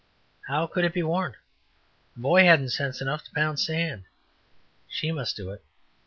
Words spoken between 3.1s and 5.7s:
to pound sand. She must do it.